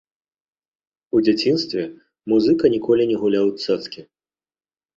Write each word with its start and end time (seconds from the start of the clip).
У 1.17 1.21
дзяцінстве 1.25 1.83
музыка 2.35 2.73
ніколі 2.77 3.07
не 3.15 3.21
гуляў 3.25 3.45
у 3.53 3.55
цацкі. 3.63 4.01